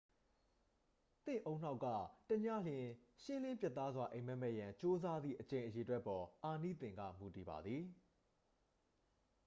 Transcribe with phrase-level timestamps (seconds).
[1.25, 1.85] သင့်ဦးနှောက်က
[2.29, 2.87] တစ်ညလျှင်
[3.23, 7.83] ရှင်းလင်းပြတ်သားစွာ အိပ်မက်မက်ရန် ကြိုးပမ်းသည့် အကြိမ်ရေအတွက် အပေါ် အာနိသင်က မူတည်ပါသည်